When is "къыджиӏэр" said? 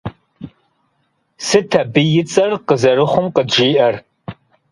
3.35-3.95